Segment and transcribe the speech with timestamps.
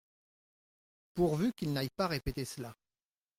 [1.13, 2.75] Pourvu qu’il n’aille pas répéter cela.